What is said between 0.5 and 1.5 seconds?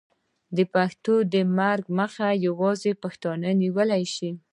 د پښتو د